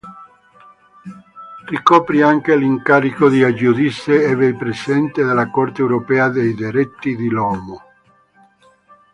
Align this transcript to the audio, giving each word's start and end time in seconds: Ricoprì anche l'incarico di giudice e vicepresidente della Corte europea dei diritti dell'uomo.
Ricoprì 1.67 2.23
anche 2.23 2.55
l'incarico 2.55 3.29
di 3.29 3.45
giudice 3.53 4.23
e 4.23 4.35
vicepresidente 4.35 5.23
della 5.23 5.51
Corte 5.51 5.81
europea 5.81 6.27
dei 6.29 6.55
diritti 6.55 7.15
dell'uomo. 7.15 7.79